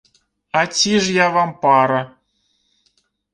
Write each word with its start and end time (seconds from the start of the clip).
А 0.61 0.63
ці 0.67 0.93
ж 0.99 1.13
я 1.17 1.27
вам 1.35 1.53
пара? 1.67 2.01